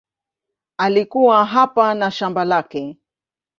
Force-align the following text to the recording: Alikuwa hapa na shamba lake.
Alikuwa 0.77 1.45
hapa 1.45 1.93
na 1.93 2.11
shamba 2.11 2.45
lake. 2.45 2.97